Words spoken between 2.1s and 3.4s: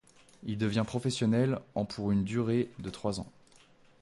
une durée de trois ans.